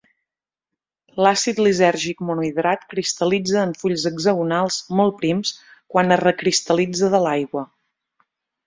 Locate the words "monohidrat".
2.29-2.87